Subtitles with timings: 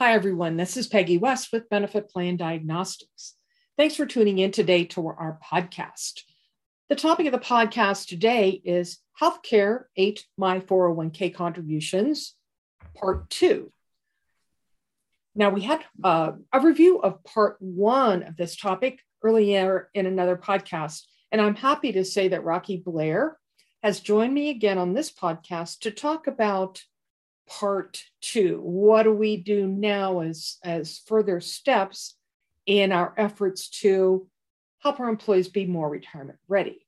[0.00, 0.56] Hi, everyone.
[0.56, 3.34] This is Peggy West with Benefit Plan Diagnostics.
[3.76, 6.20] Thanks for tuning in today to our podcast.
[6.88, 12.36] The topic of the podcast today is Healthcare Ate My 401k Contributions,
[12.94, 13.72] Part Two.
[15.34, 20.36] Now, we had uh, a review of Part One of this topic earlier in another
[20.36, 23.36] podcast, and I'm happy to say that Rocke Blair
[23.82, 26.84] has joined me again on this podcast to talk about
[27.48, 28.60] part two.
[28.62, 32.16] What do we do now as, as further steps
[32.66, 34.28] in our efforts to
[34.80, 36.86] help our employees be more retirement ready?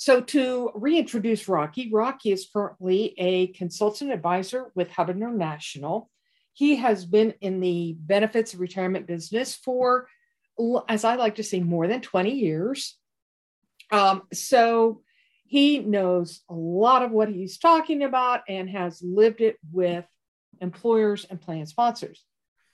[0.00, 6.08] So, to reintroduce Rocke, Rocke is currently a consultant advisor with Hub International.
[6.52, 10.06] He has been in the benefits of retirement business for,
[10.88, 12.96] as I like to say, more than 20 years.
[13.90, 15.02] Um, so,
[15.48, 20.04] he knows a lot of what he's talking about and has lived it with
[20.60, 22.22] employers and plan sponsors.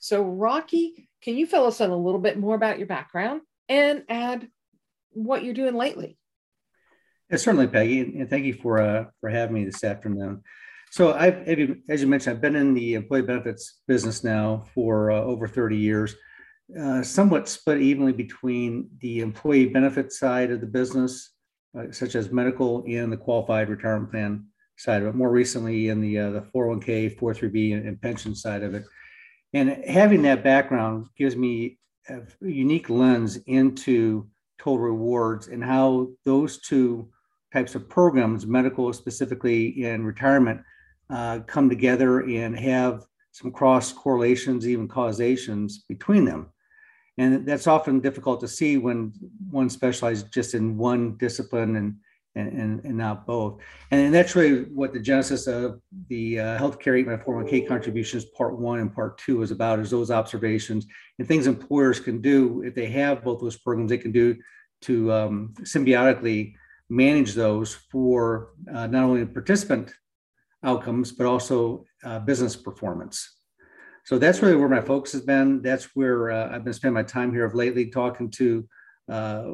[0.01, 0.71] So, Rocke,
[1.23, 4.49] can you fill us in a little bit more about your background and add
[5.13, 6.19] what you're doing lately?
[7.31, 10.43] Yeah, certainly, Peggy, and thank you for uh, for having me this afternoon.
[10.91, 11.49] So, I've,
[11.89, 15.77] as you mentioned, I've been in the employee benefits business now for uh, over 30
[15.77, 16.17] years,
[16.79, 21.34] uh, somewhat split evenly between the employee benefit side of the business
[21.79, 25.15] uh, such as medical and the qualified retirement plan side of it.
[25.15, 28.85] More recently, in the uh, the 401k, 403b, and, and pension side of it.
[29.53, 36.61] And having that background gives me a unique lens into total rewards and how those
[36.61, 37.09] two
[37.53, 40.61] types of programs, medical specifically and retirement,
[41.11, 46.51] uh, come together and have some cross correlations, even causations between them
[47.19, 49.13] and that's often difficult to see when
[49.51, 51.97] one specializes just in one discipline and
[52.37, 53.61] and, and, not both.
[53.91, 58.81] And, that's really what the genesis of the uh, healthcare ate 401k contributions part one
[58.81, 60.87] and part two is about is those observations
[61.19, 64.37] and things employers can do if they have both those programs they can do
[64.83, 66.55] to um, symbiotically
[66.91, 69.95] manage those for uh, not only participant
[70.65, 73.37] outcomes but also uh, business performance
[74.05, 75.63] so that's really where my focus has been.
[75.63, 78.69] That's where uh, I've been spending my time here of lately, talking to
[79.11, 79.45] uh,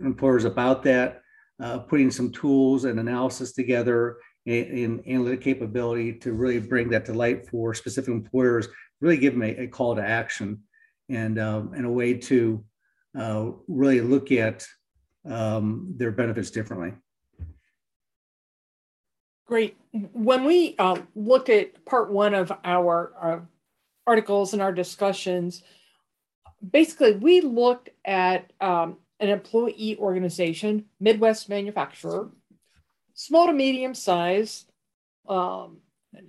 [0.00, 1.22] employers about that,
[1.60, 7.14] uh, putting some tools and analysis together in, analytic capability to really bring that to
[7.14, 8.68] light for specific employers,
[9.00, 10.62] really give them a, a call to action
[11.08, 12.64] and, um, and a way to
[13.18, 14.64] uh, really look at
[15.28, 16.92] um, their benefits differently.
[19.46, 19.76] Great.
[19.92, 23.48] When we uh, looked at part one of our, our
[24.06, 25.62] articles and our discussions,
[26.70, 32.30] basically we looked at um, an employee organization, Midwest manufacturer,
[33.14, 34.66] small to medium size,
[35.28, 35.78] um,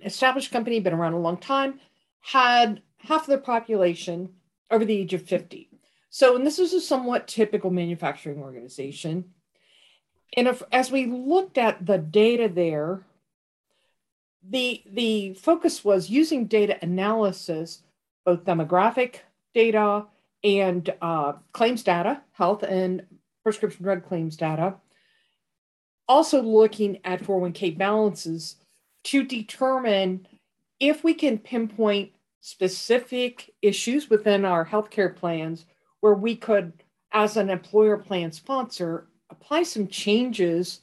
[0.04, 1.80] established company, been around a long time,
[2.20, 4.30] had half of their population
[4.70, 5.70] over the age of 50.
[6.10, 9.32] So, and this was a somewhat typical manufacturing organization.
[10.36, 13.04] And if, as we looked at the data there,
[14.48, 17.82] the, the focus was using data analysis,
[18.24, 19.16] both demographic
[19.54, 20.06] data
[20.44, 23.04] and uh, claims data, health and
[23.42, 24.74] prescription drug claims data.
[26.08, 28.56] Also looking at 401k balances
[29.04, 30.26] to determine
[30.78, 35.66] if we can pinpoint specific issues within our healthcare plans
[36.00, 36.72] where we could,
[37.12, 40.80] as an employer plan sponsor, apply some changes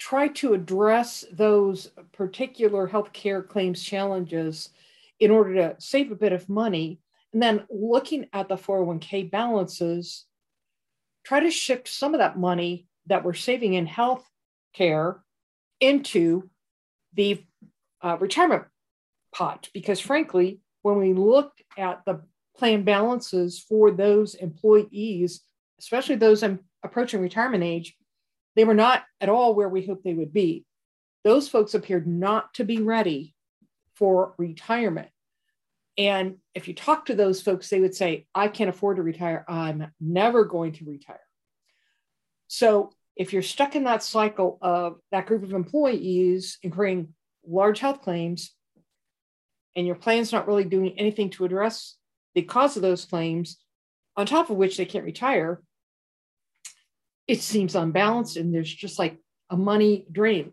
[0.00, 4.70] try to address those particular healthcare claims challenges
[5.20, 6.98] in order to save a bit of money.
[7.32, 10.24] And then looking at the 401k balances,
[11.22, 14.26] try to shift some of that money that we're saving in health
[14.74, 15.22] care
[15.80, 16.48] into
[17.12, 17.44] the
[18.02, 18.64] uh, retirement
[19.34, 19.68] pot.
[19.74, 22.22] Because frankly, when we looked at the
[22.56, 25.42] plan balances for those employees,
[25.78, 26.42] especially those
[26.82, 27.96] approaching retirement age,
[28.56, 30.64] they were not at all where we hoped they would be.
[31.24, 33.34] Those folks appeared not to be ready
[33.94, 35.08] for retirement.
[35.98, 39.44] And if you talk to those folks, they would say, I can't afford to retire.
[39.46, 41.20] I'm never going to retire.
[42.48, 47.14] So if you're stuck in that cycle of that group of employees incurring
[47.46, 48.54] large health claims,
[49.76, 51.96] and your plan's not really doing anything to address
[52.34, 53.58] the cause of those claims,
[54.16, 55.62] on top of which they can't retire,
[57.30, 59.16] it seems unbalanced and there's just like
[59.50, 60.52] a money drain.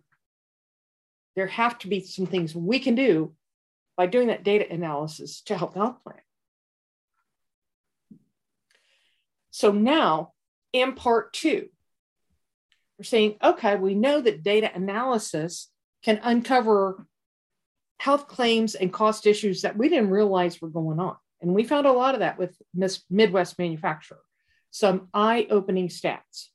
[1.35, 3.33] There have to be some things we can do
[3.95, 6.21] by doing that data analysis to help the health plan.
[9.49, 10.33] So now
[10.71, 11.69] in part two,
[12.99, 15.71] we're saying, okay, we know that data analysis
[16.03, 17.07] can uncover
[17.99, 21.15] health claims and cost issues that we didn't realize were going on.
[21.41, 22.55] And we found a lot of that with
[23.09, 24.21] Midwest Manufacturer,
[24.69, 26.49] some eye opening stats.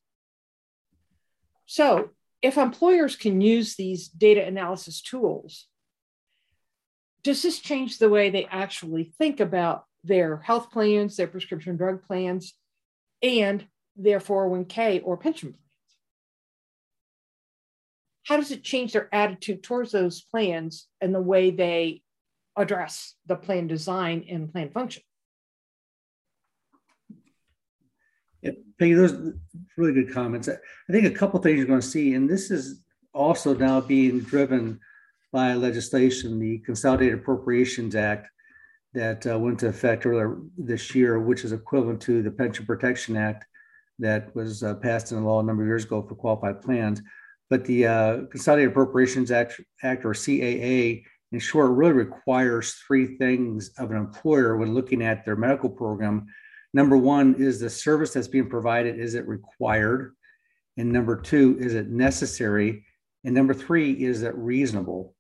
[1.72, 2.10] So,
[2.42, 5.69] if employers can use these data analysis tools,
[7.22, 12.02] does this change the way they actually think about their health plans, their prescription drug
[12.02, 12.52] plans,
[13.22, 13.66] and
[13.96, 15.96] their 401k or pension plans?
[18.24, 22.02] How does it change their attitude towards those plans and the way they
[22.54, 25.04] address the plan design and plan function?
[28.42, 28.50] Yeah,
[28.90, 29.34] Those
[29.76, 30.49] really good comments.
[30.49, 32.82] I think a couple things you're going to see, and this is
[33.14, 34.81] also now being driven
[35.32, 38.29] by legislation, the Consolidated Appropriations Act
[38.94, 43.17] that uh, went into effect earlier this year, which is equivalent to the Pension Protection
[43.17, 43.46] Act
[43.99, 47.00] that was uh, passed into law a number of years ago for qualified plans.
[47.49, 53.70] But the uh, Consolidated Appropriations Act, Act, or CAA, in short, really requires three things
[53.79, 56.26] of an employer when looking at their medical program.
[56.74, 60.14] Number one is the service that's being provided, is it required?
[60.76, 62.84] And number two, is it necessary?
[63.24, 65.14] And number three, is it reasonable?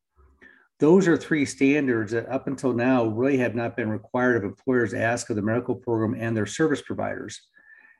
[0.80, 4.94] Those are three standards that up until now really have not been required of employers
[4.94, 7.40] ask of the medical program and their service providers.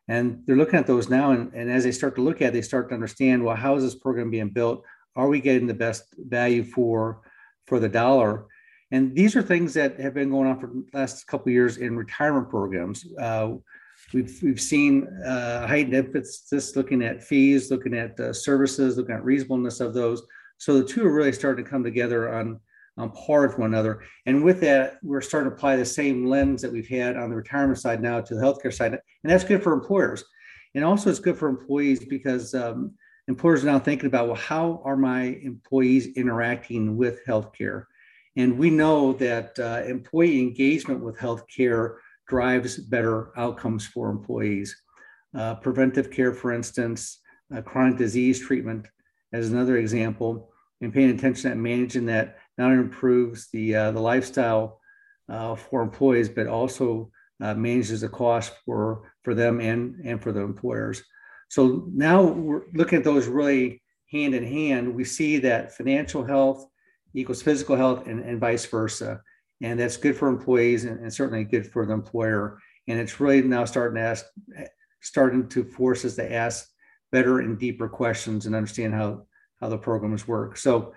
[0.08, 1.30] And they're looking at those now.
[1.30, 3.76] And, and as they start to look at it, they start to understand, well, how
[3.76, 4.82] is this program being built?
[5.14, 7.20] Are we getting the best value for,
[7.66, 8.46] for the dollar?
[8.92, 11.78] And these are things that have been going on for the last couple of years
[11.78, 13.06] in retirement programs.
[13.18, 13.54] Uh,
[14.12, 19.24] we've, we've seen uh, heightened emphasis looking at fees, looking at uh, services, looking at
[19.24, 20.22] reasonableness of those.
[20.58, 22.60] So the two are really starting to come together on
[22.98, 24.02] on par with one another.
[24.26, 27.36] And with that, we're starting to apply the same lens that we've had on the
[27.36, 28.92] retirement side now to the healthcare side.
[28.92, 30.22] And that's good for employers.
[30.74, 32.92] And also, it's good for employees because um,
[33.28, 37.86] employers are now thinking about, well, how are my employees interacting with healthcare?
[38.36, 41.96] And we know that uh, employee engagement with healthcare
[42.28, 44.74] drives better outcomes for employees.
[45.36, 47.20] Uh, preventive care, for instance,
[47.54, 48.86] uh, chronic disease treatment,
[49.32, 50.50] as another example,
[50.80, 54.80] and paying attention and managing that not only improves the uh, the lifestyle
[55.28, 60.32] uh, for employees, but also uh, manages the cost for for them and and for
[60.32, 61.02] the employers.
[61.48, 64.94] So now we're looking at those really hand in hand.
[64.94, 66.66] We see that financial health
[67.14, 69.20] equals physical health and, and vice versa.
[69.60, 72.58] And that's good for employees and, and certainly good for the employer.
[72.88, 74.24] And it's really now starting to ask,
[75.00, 76.68] starting to force us to ask
[77.12, 79.26] better and deeper questions and understand how,
[79.60, 80.56] how the programs work.
[80.56, 80.94] So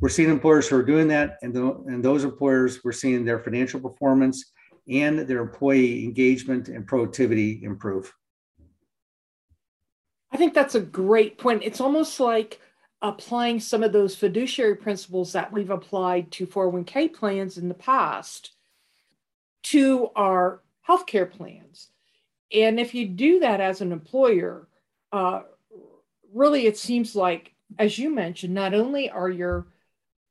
[0.00, 3.40] we're seeing employers who are doing that, and, the, and those employers, we're seeing their
[3.40, 4.52] financial performance
[4.88, 8.12] and their employee engagement and productivity improve.
[10.30, 11.62] I think that's a great point.
[11.64, 12.60] It's almost like
[13.02, 18.52] applying some of those fiduciary principles that we've applied to 401k plans in the past
[19.64, 21.88] to our healthcare plans.
[22.52, 24.68] And if you do that as an employer,
[25.12, 25.42] uh,
[26.32, 29.66] really it seems like, as you mentioned, not only are your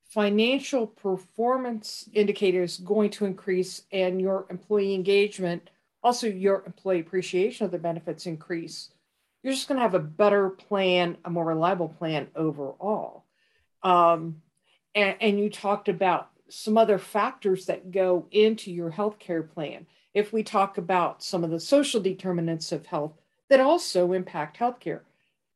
[0.06, 5.70] financial performance indicators going to increase and your employee engagement,
[6.04, 8.92] also your employee appreciation of the benefits increase,
[9.46, 13.26] you're just going to have a better plan, a more reliable plan overall.
[13.84, 14.42] Um,
[14.96, 19.86] and, and you talked about some other factors that go into your healthcare plan.
[20.16, 23.14] If we talk about some of the social determinants of health
[23.50, 25.02] that also impact healthcare,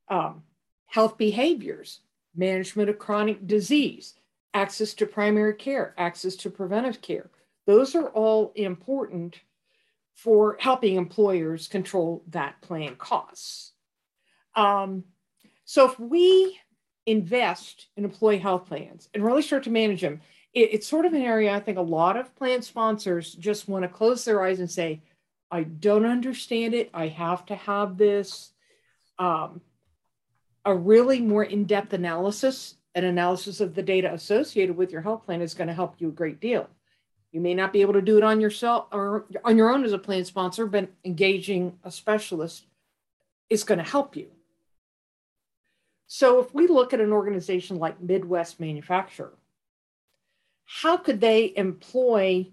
[0.07, 0.43] um,
[0.85, 2.01] health behaviors,
[2.35, 4.13] management of chronic disease,
[4.53, 7.31] access to primary care, access to preventive care.
[7.65, 9.39] Those are all important
[10.13, 13.71] for helping employers control that plan costs.
[14.59, 15.03] Um,
[15.65, 16.59] so if we
[17.05, 20.21] invest in employee health plans and really start to manage them,
[20.53, 23.83] it, it's sort of an area I think a lot of plan sponsors just want
[23.83, 25.01] to close their eyes and say,
[25.51, 26.89] I don't understand it.
[26.93, 28.51] I have to have this.
[29.17, 29.61] Um,
[30.65, 35.41] a really more in-depth analysis an analysis of the data associated with your health plan
[35.41, 36.67] is going to help you a great deal.
[37.31, 39.93] You may not be able to do it on yourself or on your own as
[39.93, 42.65] a plan sponsor, but engaging a specialist
[43.49, 44.27] is going to help you.
[46.11, 49.37] So if we look at an organization like Midwest Manufacturer,
[50.65, 52.47] how could they employ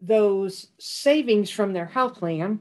[0.00, 2.58] those savings from their health plan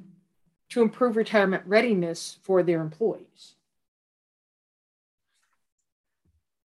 [0.70, 3.56] to improve retirement readiness for their employees?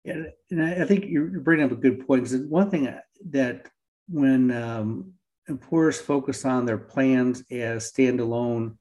[0.05, 2.25] Yeah, and I, think you're bringing up a good point.
[2.25, 2.91] Because one thing
[3.29, 3.67] that
[4.09, 5.13] when um,
[5.49, 8.79] employers focus on their plans as standalone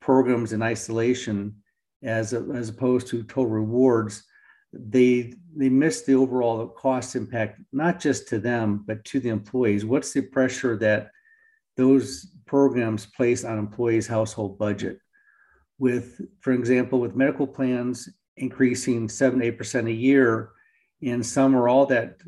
[0.00, 1.56] programs in isolation,
[2.04, 4.24] as a, as opposed to total rewards,
[4.72, 9.84] they they miss the overall cost impact, not just to them, but to the employees.
[9.84, 11.10] What's the pressure that
[11.76, 14.98] those programs place on employees' household budget?
[15.78, 20.50] With, for example, with medical plans increasing seven, eight percent a year,
[21.02, 22.18] and some or all that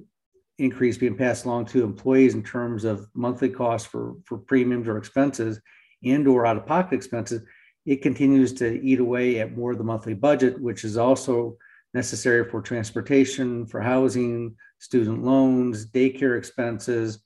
[0.59, 4.97] increase being passed along to employees in terms of monthly costs for, for premiums or
[4.97, 5.61] expenses
[6.04, 7.42] and or out-of-pocket expenses,
[7.87, 11.57] it continues to eat away at more of the monthly budget, which is also
[11.95, 17.21] necessary for transportation, for housing, student loans, daycare expenses,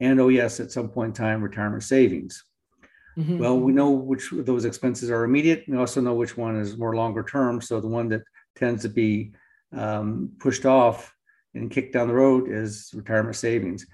[0.00, 2.42] and oh yes, at some point in time, retirement savings.
[3.16, 3.38] Mm-hmm.
[3.38, 5.64] Well, we know which of those expenses are immediate.
[5.68, 7.60] We also know which one is more longer term.
[7.60, 8.22] So the one that
[8.56, 9.32] tends to be
[9.74, 11.14] um, pushed off
[11.54, 13.86] and kicked down the road is retirement savings.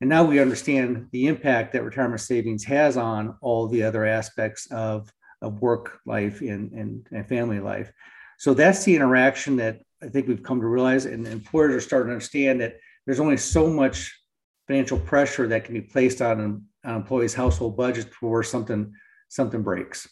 [0.00, 4.66] And now we understand the impact that retirement savings has on all the other aspects
[4.70, 7.92] of, of work life and, and, and family life.
[8.38, 12.08] So that's the interaction that I think we've come to realize, and employers are starting
[12.08, 14.18] to understand that there's only so much
[14.66, 18.92] financial pressure that can be placed on an employee's household budget before something
[19.28, 20.08] something breaks.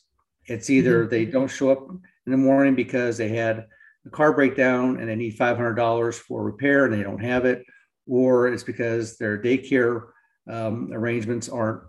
[0.46, 1.10] It's either mm-hmm.
[1.10, 3.66] they don't show up in the morning because they had
[4.06, 7.64] a car breakdown and they need $500 for repair and they don't have it,
[8.06, 10.08] or it's because their daycare
[10.50, 11.82] um, arrangements aren't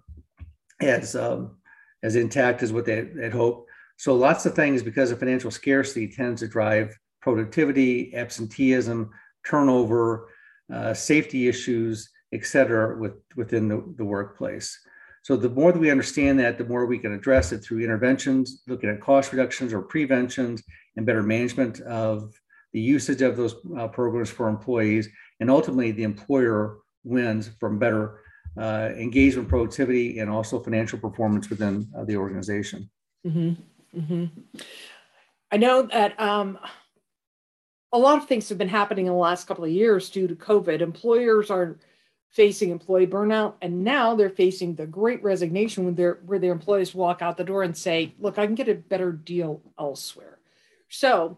[0.82, 1.58] as um,
[2.04, 3.70] as intact as what they had hoped.
[3.98, 9.10] So lots of things because of financial scarcity tends to drive productivity, absenteeism,
[9.46, 10.30] turnover,
[10.74, 14.80] uh, safety issues, et cetera, with, within the, the workplace.
[15.24, 18.64] So the more that we understand that, the more we can address it through interventions,
[18.68, 20.64] looking at cost reductions or preventions
[20.96, 22.34] and better management of
[22.72, 25.10] the usage of those uh, programs for employees.
[25.40, 28.22] And ultimately, the employer wins from better
[28.58, 32.90] uh, engagement, productivity, and also financial performance within uh, the organization.
[33.26, 34.00] Mm-hmm.
[34.00, 34.26] Mm-hmm.
[35.52, 36.60] I know that um,
[37.92, 40.36] a lot of things have been happening in the last couple of years due to
[40.36, 40.82] COVID.
[40.82, 41.78] Employers are
[42.30, 47.22] facing employee burnout, and now they're facing the great resignation when where their employees walk
[47.22, 50.40] out the door and say, "Look, I can get a better deal elsewhere."
[50.90, 51.38] So,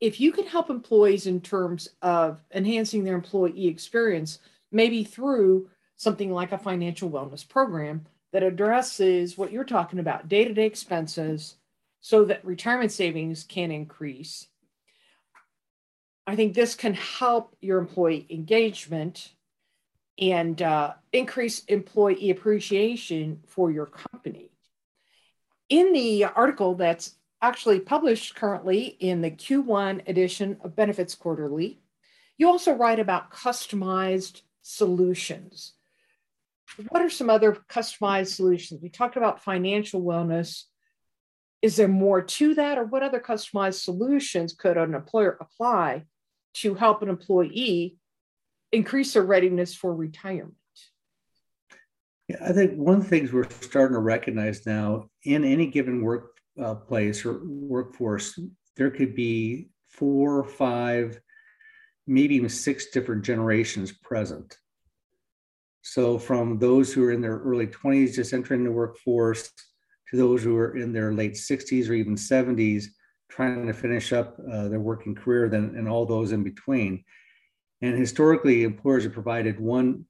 [0.00, 4.38] if you can help employees in terms of enhancing their employee experience,
[4.70, 10.64] maybe through something like a financial wellness program that addresses what you're talking about day-to-day
[10.64, 11.56] expenses
[12.00, 14.46] so that retirement savings can increase.
[16.26, 19.32] I think this can help your employee engagement
[20.20, 24.50] and uh, increase employee appreciation for your company.
[25.68, 31.80] In the article that's actually published currently in the Q1 edition of Benefits Quarterly,
[32.36, 35.72] you also write about customized solutions.
[36.88, 38.80] What are some other customized solutions?
[38.82, 40.64] We talked about financial wellness.
[41.62, 46.04] Is there more to that or what other customized solutions could an employer apply
[46.54, 47.96] to help an employee
[48.72, 50.54] increase their readiness for retirement?
[52.28, 56.02] Yeah, i think one of the things we're starting to recognize now in any given
[56.02, 58.38] workplace uh, or workforce
[58.76, 61.18] there could be four five
[62.06, 64.58] maybe even six different generations present
[65.88, 69.50] so from those who are in their early 20s just entering the workforce
[70.10, 72.84] to those who are in their late 60s or even 70s
[73.30, 77.02] trying to finish up uh, their working career then and all those in between.
[77.80, 80.04] And historically employers have provided one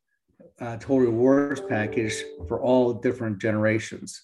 [0.61, 4.21] uh, total rewards package for all different generations.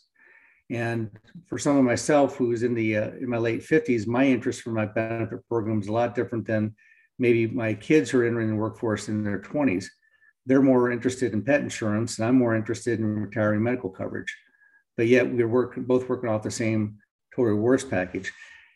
[0.71, 1.09] And
[1.47, 4.63] for some of myself who was in the uh, in my late 50s my interest
[4.63, 6.75] for my benefit program is a lot different than
[7.21, 9.85] maybe my kids who are entering the workforce in their 20s
[10.47, 14.35] they're more interested in pet insurance and i'm more interested in retiring medical coverage
[14.97, 16.99] but yet we're working both working off the same
[17.35, 18.33] total rewards package.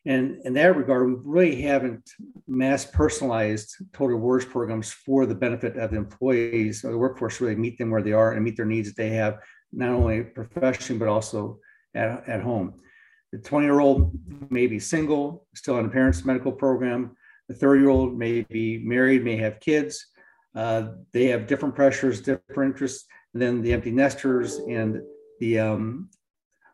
[0.07, 2.09] And in that regard, we really haven't
[2.47, 7.57] mass personalized total rewards programs for the benefit of the employees or the workforce really
[7.57, 9.39] meet them where they are and meet their needs that they have,
[9.73, 11.59] not only profession, but also
[11.95, 12.75] at, at home.
[13.33, 14.13] The 20 year old
[14.51, 17.15] may be single, still on a parent's medical program.
[17.49, 20.07] The 30 year old may be married, may have kids.
[20.55, 25.01] Uh, they have different pressures, different interests than the empty nesters and
[25.41, 26.09] the um,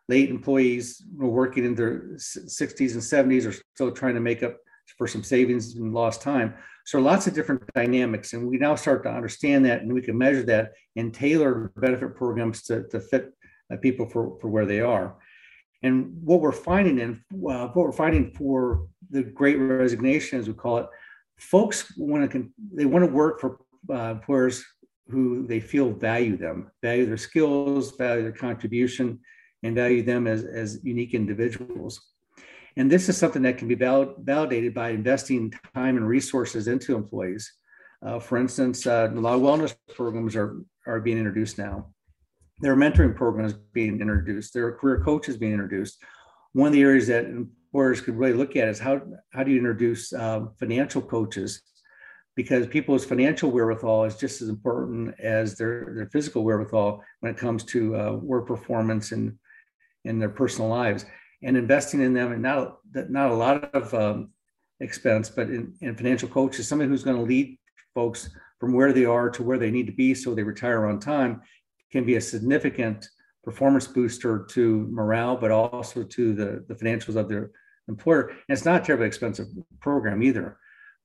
[0.09, 4.57] late employees working in their 60s and 70s are still trying to make up
[4.99, 6.55] for some savings and lost time.
[6.85, 10.19] So lots of different dynamics, and we now start to understand that, and we can
[10.19, 13.33] measure that and tailor benefit programs to, to fit
[13.73, 15.17] uh, people for, for where they are.
[15.83, 20.55] And what we're finding, and uh, what we're finding for the Great Resignation, as we
[20.55, 20.87] call it,
[21.39, 23.59] folks want to they want to work for
[23.91, 24.65] uh, employers
[25.09, 29.21] who they feel value them, value their skills, value their contribution,
[29.63, 32.01] and value them as, as unique individuals.
[32.77, 36.97] And this is something that can be valid, validated by investing time and resources into
[36.97, 37.53] employees.
[38.05, 41.87] Uh, for instance, uh, a lot of wellness programs are, are being introduced now.
[42.61, 44.53] There are mentoring programs being introduced.
[44.55, 46.03] There are career coaches being introduced.
[46.53, 49.01] One of the areas that employers could really look at is how,
[49.33, 51.63] how do you introduce um, financial coaches?
[52.37, 57.39] Because people's financial wherewithal is just as important as their, their physical wherewithal when it
[57.39, 59.39] comes to uh, work performance and
[60.05, 61.07] in their personal lives.
[61.43, 64.31] And investing in them, and not, not a lot of um,
[64.81, 67.59] expense, but in, in financial coaches, somebody who's going to lead
[67.95, 70.99] folks from where they are to where they need to be so they retire on
[70.99, 71.43] time
[71.93, 73.09] can be a significant
[73.45, 77.51] performance booster to morale, but also to the, the financials of their
[77.89, 78.29] employer.
[78.29, 79.47] And it's not a terribly expensive
[79.81, 80.59] program either.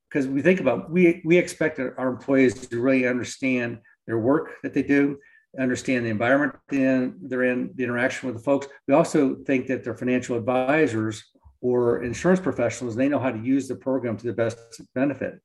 [0.10, 4.74] Because we think about we we expect our employees to really understand their work that
[4.74, 5.20] they do,
[5.60, 8.68] understand the environment they're in, they're in, the interaction with the folks.
[8.88, 11.24] We also think that their financial advisors
[11.62, 14.58] or insurance professionals, they know how to use the program to the best
[14.96, 15.40] benefit.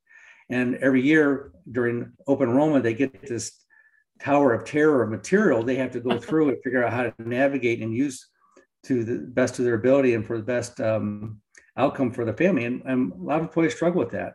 [0.51, 3.65] And every year during open enrollment, they get this
[4.21, 7.15] tower of terror of material they have to go through and figure out how to
[7.19, 8.29] navigate and use
[8.85, 11.41] to the best of their ability and for the best um,
[11.77, 12.65] outcome for the family.
[12.65, 14.35] And, and, a lot of employees struggle with that.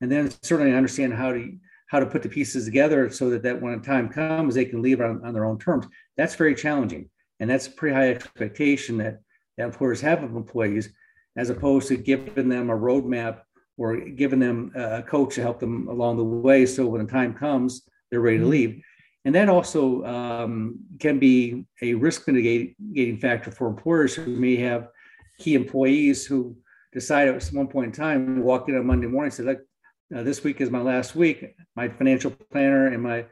[0.00, 1.52] And then certainly understand how to
[1.88, 4.82] how to put the pieces together so that, that when the time comes, they can
[4.82, 5.86] leave on, on their own terms.
[6.16, 7.08] That's very challenging.
[7.38, 9.20] And that's a pretty high expectation that,
[9.56, 10.92] that employers have of employees,
[11.36, 13.42] as opposed to giving them a roadmap
[13.76, 16.66] or giving them a coach to help them along the way.
[16.66, 18.50] So when the time comes, they're ready to mm-hmm.
[18.50, 18.82] leave.
[19.24, 24.88] And that also um, can be a risk mitigating factor for employers who may have
[25.38, 26.56] key employees who
[26.92, 29.60] decide at one point in time, walk in on Monday morning and say, look,
[30.14, 31.54] uh, this week is my last week.
[31.74, 33.26] My financial planner and my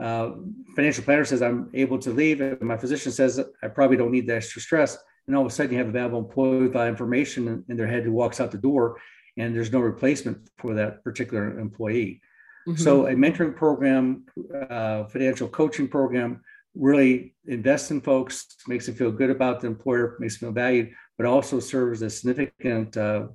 [0.00, 0.32] uh,
[0.76, 2.40] financial planner says I'm able to leave.
[2.40, 4.98] And my physician says I probably don't need the extra stress.
[5.26, 7.76] And all of a sudden, you have a valuable employee with that information in, in
[7.76, 8.98] their head who walks out the door,
[9.36, 12.20] and there's no replacement for that particular employee.
[12.66, 12.82] Mm-hmm.
[12.82, 14.24] So a mentoring program,
[14.70, 16.40] uh, financial coaching program
[16.74, 20.90] really invests in folks, makes them feel good about the employer, makes them feel valued,
[21.16, 23.28] but also serves a significant uh,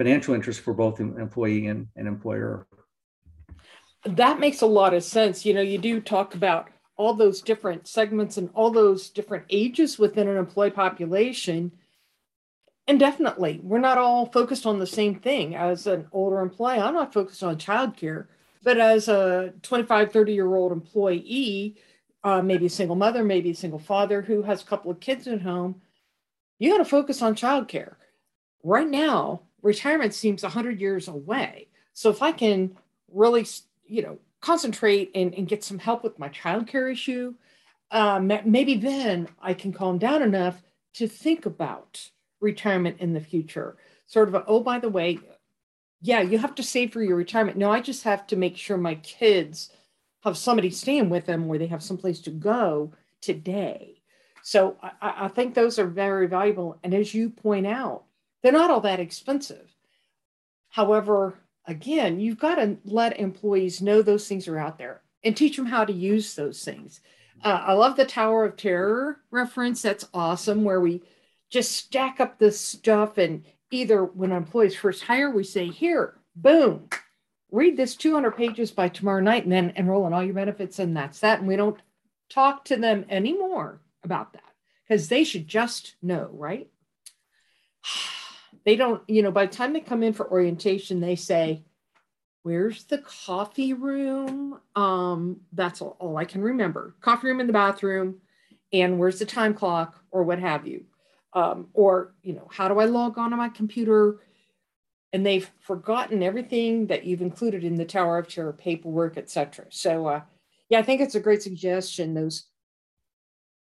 [0.00, 2.66] financial interest for both employee and, and employer.
[4.04, 5.44] That makes a lot of sense.
[5.44, 9.98] You know, you do talk about all those different segments and all those different ages
[9.98, 11.72] within an employee population.
[12.86, 15.54] And definitely, we're not all focused on the same thing.
[15.54, 18.26] As an older employee, I'm not focused on childcare
[18.62, 21.76] but as a 25, 30 year old employee,
[22.22, 25.26] uh, maybe a single mother, maybe a single father who has a couple of kids
[25.26, 25.80] at home,
[26.58, 27.94] you got to focus on childcare.
[28.62, 31.68] Right now, retirement seems 100 years away.
[31.92, 32.76] So if I can
[33.12, 33.46] really,
[33.84, 37.34] you know, concentrate and, and get some help with my childcare issue,
[37.90, 40.62] um, maybe then I can calm down enough
[40.94, 43.76] to think about retirement in the future.
[44.06, 45.18] Sort of, a, oh, by the way,
[46.00, 47.58] yeah, you have to save for your retirement.
[47.58, 49.70] No, I just have to make sure my kids
[50.24, 54.00] have somebody staying with them where they have someplace to go today.
[54.42, 56.78] So I, I think those are very valuable.
[56.82, 58.04] And as you point out,
[58.42, 59.74] they're not all that expensive.
[60.68, 65.56] However, again, you've got to let employees know those things are out there and teach
[65.56, 67.00] them how to use those things.
[67.42, 69.82] Uh, I love the Tower of Terror reference.
[69.82, 71.02] That's awesome, where we
[71.50, 76.88] just stack up this stuff and either when employees first hire, we say, here, boom,
[77.50, 80.96] read this 200 pages by tomorrow night and then enroll in all your benefits, and
[80.96, 81.38] that's that.
[81.38, 81.80] And we don't
[82.28, 84.42] talk to them anymore about that
[84.86, 86.68] because they should just know, right?
[88.70, 91.64] They don't, you know, by the time they come in for orientation, they say,
[92.44, 94.60] Where's the coffee room?
[94.76, 96.94] Um, that's all, all I can remember.
[97.00, 98.20] Coffee room in the bathroom,
[98.72, 100.84] and where's the time clock or what have you
[101.32, 104.20] um, or you know how do i log on to my computer
[105.12, 110.06] and they've forgotten everything that you've included in the tower of terror paperwork etc so
[110.06, 110.20] uh,
[110.68, 112.46] yeah i think it's a great suggestion those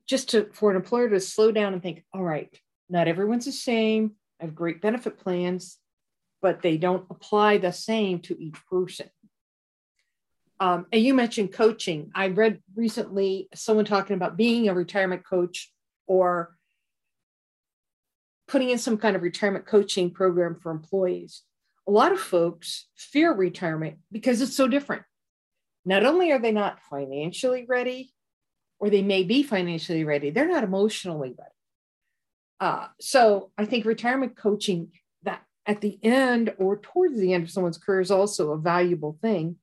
[0.06, 3.52] just to for an employer to slow down and think all right not everyone's the
[3.52, 5.78] same have great benefit plans
[6.42, 9.08] but they don't apply the same to each person
[10.58, 15.72] um, and you mentioned coaching i read recently someone talking about being a retirement coach
[16.06, 16.56] or
[18.48, 21.42] putting in some kind of retirement coaching program for employees.
[21.88, 25.02] A lot of folks fear retirement because it's so different.
[25.84, 28.12] Not only are they not financially ready,
[28.78, 31.50] or they may be financially ready, they're not emotionally ready.
[32.60, 34.92] Uh, so I think retirement coaching
[35.22, 39.18] that at the end or towards the end of someone's career is also a valuable
[39.20, 39.56] thing.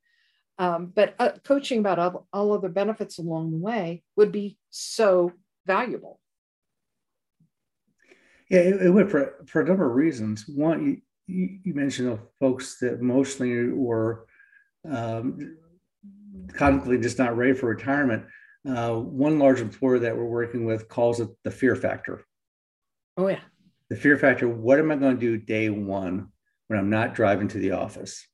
[0.59, 5.31] Um, but uh, coaching about all, all other benefits along the way would be so
[5.65, 6.19] valuable.
[8.49, 10.47] Yeah, it, it would for, for a number of reasons.
[10.47, 14.27] One, you, you mentioned the folks that emotionally were
[14.87, 15.57] um,
[16.47, 18.25] cognitively just not ready for retirement.
[18.67, 22.25] Uh, one large employer that we're working with calls it the fear factor.
[23.17, 23.41] Oh, yeah.
[23.89, 26.29] The fear factor what am I going to do day one
[26.67, 28.25] when I'm not driving to the office?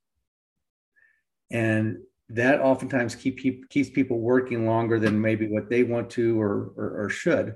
[1.52, 1.98] And
[2.30, 7.06] that oftentimes keep, keeps people working longer than maybe what they want to or, or,
[7.06, 7.56] or should.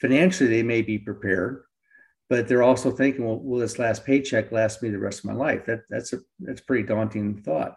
[0.00, 1.62] Financially, they may be prepared,
[2.28, 5.34] but they're also thinking, well, will this last paycheck last me the rest of my
[5.34, 5.64] life?
[5.66, 7.76] That, that's a that's a pretty daunting thought.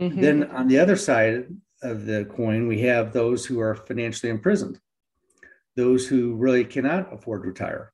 [0.00, 0.20] Mm-hmm.
[0.20, 1.46] Then on the other side
[1.82, 4.78] of the coin, we have those who are financially imprisoned,
[5.76, 7.92] those who really cannot afford to retire.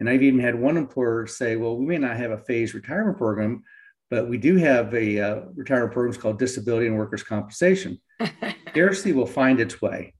[0.00, 3.18] And I've even had one employer say, well, we may not have a phased retirement
[3.18, 3.62] program,
[4.08, 8.00] but we do have a uh, retirement program called disability and workers' compensation.
[8.70, 10.14] Scarcely will find its way.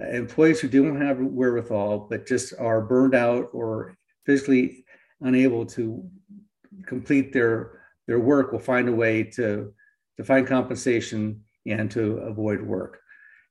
[0.00, 4.84] Uh, employees who don't have wherewithal, but just are burned out or physically
[5.20, 6.02] unable to
[6.86, 9.72] complete their, their work will find a way to,
[10.16, 13.00] to find compensation and to avoid work.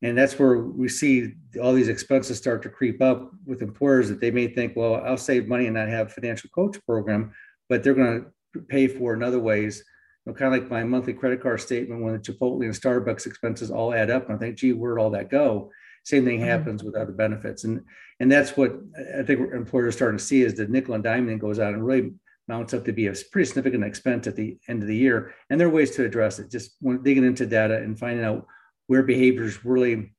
[0.02, 4.22] And that's where we see all these expenses start to creep up with employers that
[4.22, 7.34] they may think, well, I'll save money and not have a financial coach program,
[7.68, 9.84] but they're going to pay for in other ways.
[10.26, 13.26] You know, kind of like my monthly credit card statement when the Chipotle and Starbucks
[13.26, 14.30] expenses all add up.
[14.30, 15.70] And I think, gee, where'd all that go?
[16.06, 16.48] Same thing mm-hmm.
[16.48, 17.66] happens with other benefits.
[17.66, 17.82] And
[18.22, 18.78] and that's what
[19.18, 21.86] I think employers are starting to see is the nickel and diamond goes out and
[21.86, 22.14] really
[22.48, 25.34] mounts up to be a pretty significant expense at the end of the year.
[25.50, 26.50] And there are ways to address it.
[26.52, 28.46] Just digging into data and finding out
[28.89, 30.12] where behaviors really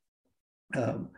[0.77, 1.09] um,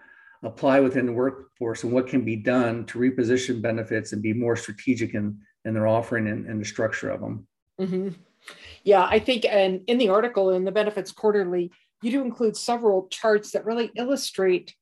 [0.42, 4.56] apply within the workforce and what can be done to reposition benefits and be more
[4.56, 7.46] strategic in, in their offering and, and the structure of them.
[7.78, 8.08] Mm-hmm.
[8.84, 13.06] Yeah, I think, and in the article in the Benefits Quarterly, you do include several
[13.08, 14.74] charts that really illustrate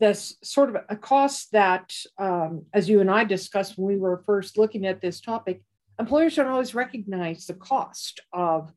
[0.00, 4.24] this sort of a cost that, um, as you and I discussed when we were
[4.26, 5.62] first looking at this topic,
[6.00, 8.72] employers don't always recognize the cost of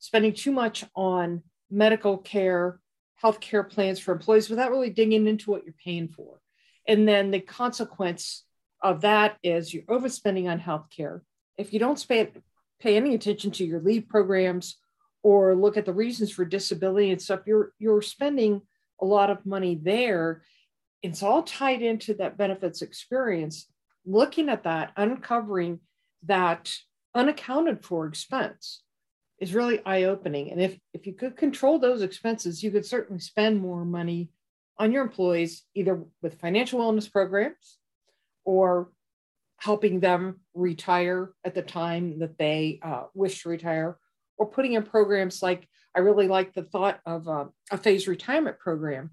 [0.00, 2.80] spending too much on medical care
[3.22, 6.40] healthcare plans for employees without really digging into what you're paying for.
[6.86, 8.44] And then the consequence
[8.82, 11.22] of that is you're overspending on healthcare.
[11.56, 12.30] If you don't pay,
[12.80, 14.76] pay any attention to your leave programs
[15.22, 18.62] or look at the reasons for disability and stuff, you're you're spending
[19.00, 20.42] a lot of money there.
[21.02, 23.66] It's all tied into that benefits experience.
[24.06, 25.80] Looking at that, uncovering
[26.24, 26.72] that
[27.14, 28.82] unaccounted for expense
[29.38, 30.50] is really eye-opening.
[30.50, 34.30] And if, if you could control those expenses, you could certainly spend more money
[34.78, 37.78] on your employees, either with financial wellness programs
[38.44, 38.90] or
[39.58, 43.98] helping them retire at the time that they uh, wish to retire,
[44.36, 48.58] or putting in programs like I really like the thought of uh, a phased retirement
[48.60, 49.10] program,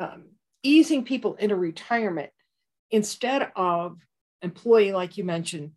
[0.00, 0.30] um,
[0.62, 2.30] easing people into retirement
[2.90, 3.98] instead of
[4.40, 5.72] employee, like you mentioned,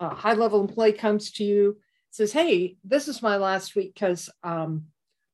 [0.00, 1.78] a high level employee comes to you
[2.10, 4.86] says, Hey, this is my last week because um,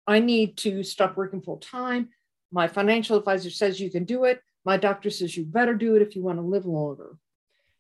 [0.06, 2.10] I need to stop working full time.
[2.52, 4.40] My financial advisor says you can do it.
[4.64, 7.16] My doctor says you better do it if you want to live longer.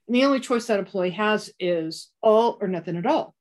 [0.06, 3.34] And the only choice that employee has is all or nothing at all.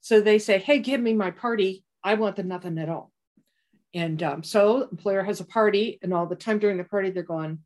[0.00, 1.84] So they say, Hey, give me my party.
[2.02, 3.12] I want the nothing at all.
[3.94, 7.22] And um, so employer has a party, and all the time during the party, they're
[7.22, 7.60] going,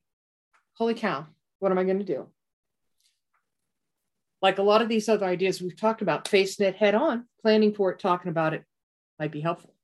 [0.74, 1.26] Holy cow,
[1.58, 2.28] what am I going to do?
[4.42, 7.74] Like a lot of these other ideas we've talked about, facing it head on, planning
[7.74, 8.64] for it, talking about it
[9.18, 9.74] might be helpful.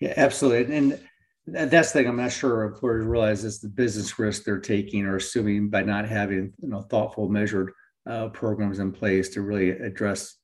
[0.00, 0.74] Yeah, absolutely.
[0.74, 1.00] And
[1.46, 5.16] that's the thing I'm not sure employers realize is the business risk they're taking or
[5.16, 7.72] assuming by not having you know thoughtful, measured
[8.08, 10.36] uh, programs in place to really address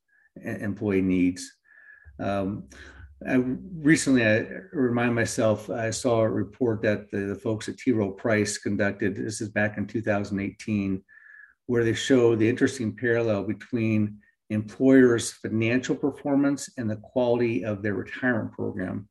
[0.42, 1.50] employee needs.
[2.18, 2.68] Um,
[3.26, 7.92] I recently I remind myself I saw a report that the, the folks at T.
[7.92, 9.14] Rowe Price conducted.
[9.14, 11.02] This is back in 2018,
[11.66, 17.94] where they show the interesting parallel between employers' financial performance and the quality of their
[17.94, 19.06] retirement program.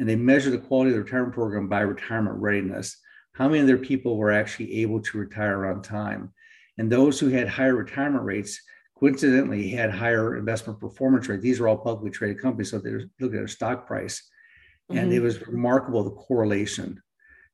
[0.00, 2.96] And they measure the quality of the retirement program by retirement readiness.
[3.34, 6.32] How many of their people were actually able to retire on time?
[6.78, 8.60] And those who had higher retirement rates
[8.98, 11.42] coincidentally had higher investment performance rate.
[11.42, 14.28] These are all publicly traded companies, so they're looking at their stock price.
[14.90, 14.98] Mm-hmm.
[14.98, 15.24] And it mm-hmm.
[15.24, 17.02] was remarkable the correlation.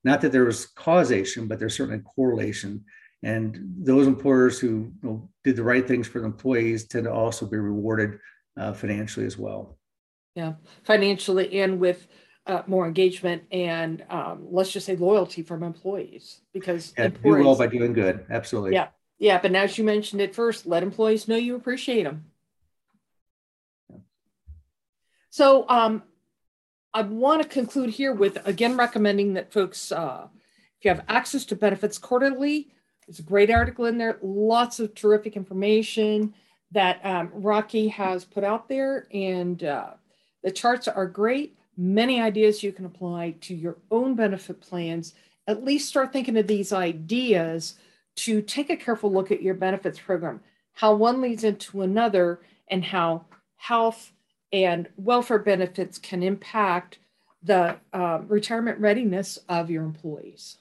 [0.05, 2.85] Not that there was causation, but there's certainly correlation.
[3.23, 7.13] And those employers who you know, did the right things for the employees tend to
[7.13, 8.19] also be rewarded
[8.57, 9.79] uh, financially as well.
[10.35, 12.09] Yeah, financially and with
[12.47, 17.57] uh, more engagement and um, let's just say loyalty from employees because yeah, do well
[17.57, 18.25] by doing good.
[18.31, 18.73] Absolutely.
[18.73, 18.89] Yeah,
[19.23, 22.25] yeah, but now you mentioned it first, let employees know you appreciate them.
[25.31, 26.03] So um,
[26.93, 30.27] I want to conclude here with again recommending that folks, uh,
[30.77, 32.73] if you have access to benefits quarterly,
[33.07, 36.35] There's a great article in there, lots of terrific information
[36.71, 39.91] that um, Rocke has put out there, and uh,
[40.43, 41.57] the charts are great.
[41.77, 45.15] Many ideas you can apply to your own benefit plans.
[45.47, 47.75] At least start thinking of these ideas
[48.17, 50.41] to take a careful look at your benefits program,
[50.75, 53.25] how one leads into another, and how
[53.57, 54.13] health
[54.53, 56.99] and welfare benefits can impact
[57.43, 60.59] the uh, retirement readiness of your employees.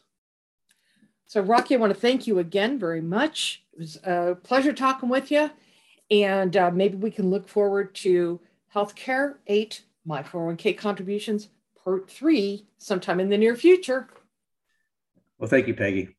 [1.27, 3.63] So, Rocke, I want to thank you again very much.
[3.73, 5.49] It was a pleasure talking with you.
[6.09, 8.41] And uh, maybe we can look forward to
[8.75, 11.47] Healthcare Ate, My 401k Contributions,
[11.81, 14.09] Part 3, sometime in the near future.
[15.37, 16.15] Well, thank you, Peggy.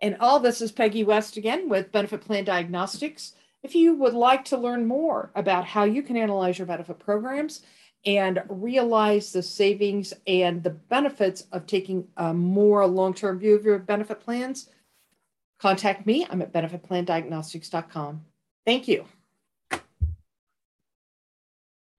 [0.00, 3.34] And all this is Peggy West again with Benefit Plan Diagnostics.
[3.62, 7.62] If you would like to learn more about how you can analyze your benefit programs
[8.04, 13.64] and realize the savings and the benefits of taking a more long term view of
[13.64, 14.70] your benefit plans,
[15.58, 16.26] contact me.
[16.30, 18.24] I'm at benefitplandiagnostics.com.
[18.64, 19.04] Thank you.